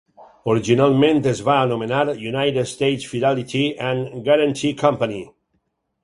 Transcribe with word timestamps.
Originalment 0.51 1.19
es 1.31 1.41
va 1.49 1.57
anomenar 1.65 1.99
United 2.29 2.69
States 2.71 3.05
Fidelity 3.11 3.61
and 3.89 4.15
Guaranty 4.29 4.73
Company. 4.81 5.21